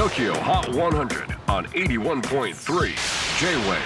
[0.00, 2.54] TOKYO HOT 100 on 81.3
[3.38, 3.76] J-WAVE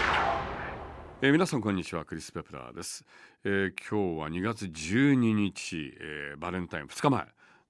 [1.22, 3.04] えー皆さんこんにちはクリス・ペプラーです、
[3.42, 7.26] えー今日は2月12日、えーバレンタイン2日前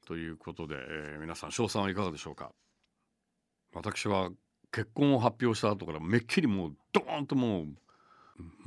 [0.07, 2.53] ということで、えー皆さん賞賛はいかがでしょうか？
[3.73, 4.29] 私は
[4.71, 7.69] 結婚を発表した後からめっきりもうドーンともう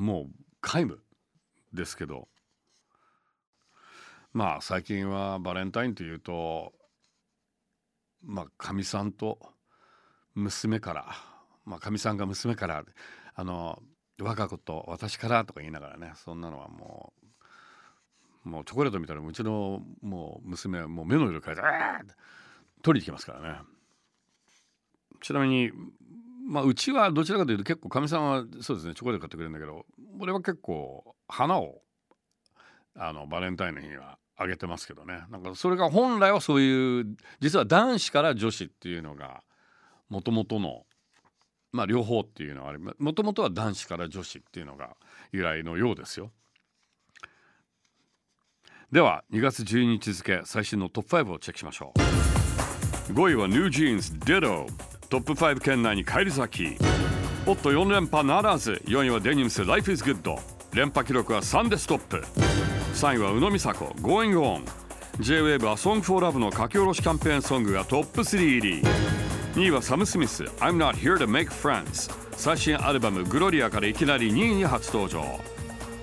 [0.01, 0.25] もう
[0.59, 0.99] 皆無
[1.71, 2.27] ですけど。
[4.33, 6.73] まあ最近はバレンタインというと
[8.23, 9.37] まあかみさんと
[10.37, 11.15] 娘から
[11.65, 12.83] まあかみさんが娘から
[13.33, 13.81] あの
[14.19, 17.13] 我が子と私からとか言いながらねそんなのはも
[18.45, 22.13] うもうチョコレート見たらうちのもう娘はもう目の色変えて「あーって
[22.81, 23.59] 取りに来ますからね。
[25.21, 25.71] ちなみに
[26.47, 29.85] まあうちはどちらかというと結構かみさんはそうですねチョコレート買ってくれるんだけど
[30.19, 31.81] 俺は結構花を
[32.95, 35.23] あのバレンタインの日にはあげてますけどね。
[35.29, 39.43] なんかそれが本来はそういう実は男子から女子っていうのが
[40.09, 40.85] もともとの
[41.71, 44.95] まあ両方っていうのはもともとは男子から女子っていうのが
[45.31, 46.31] 由来のようですよ。
[48.91, 51.93] では2月12日付最新のトップ5をチェックしましょ
[53.09, 53.13] う。
[53.13, 54.65] 5位はニュージーンズ Ditto
[55.09, 56.77] トップ5圏内に返り咲き。
[57.45, 58.81] おっと4連覇ならず。
[58.85, 60.37] 4位はデニムス Life is Good
[60.73, 62.23] 連覇記録は3でストップ
[62.93, 64.61] 3位は宇野美佐子 Going On
[65.19, 69.16] J-WAVE は Song for Love の書き下ろしキャンペーンソングがトップ3入り。
[69.57, 75.25] 2位はサム・スミス I'm not here to make friends 最新アルバムグロリアからいきなり2位に初登場。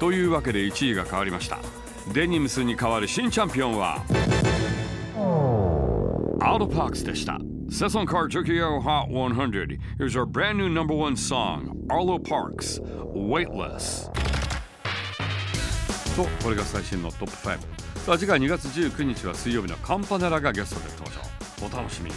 [0.00, 1.60] というわけで1位が変わりました。
[2.12, 4.04] デニムスに代わる新チャンピオンは
[6.40, 7.38] アウトパークスでした
[7.68, 12.82] Sesson Car Tokyo Hot 100 Here's our brand new number one song Arlo Parks
[13.14, 14.10] Weightless
[16.16, 17.58] とこれが最新のトップ5
[18.04, 21.34] さあ次回2月19日は水曜日のカンパネラがゲストで登場。
[21.64, 22.16] お楽しみに。